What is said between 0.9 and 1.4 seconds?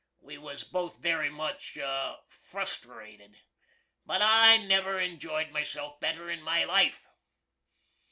very